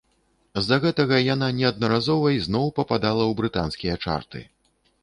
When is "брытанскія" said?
3.43-3.95